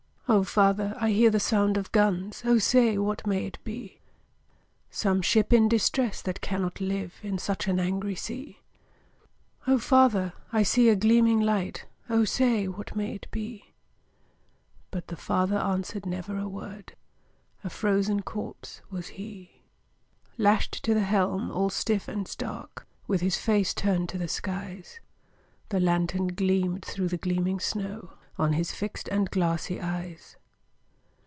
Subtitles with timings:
[0.33, 0.95] 'O father!
[0.97, 3.99] I hear the sound of guns, O say, what may it be?'
[4.89, 8.59] 'Some ship in distress that cannot live In such an angry sea!'
[9.67, 10.31] 'O father!
[10.53, 13.73] I see a gleaming light, O say, what may it be?'
[14.89, 16.95] But the father answered never a word,
[17.65, 19.63] A frozen corpse was he.
[20.37, 25.01] Lashed to the helm, all stiff and stark, With his face turned to the skies,
[25.67, 30.35] The lantern gleamed through the gleaming snow On his fixed and glassy eyes.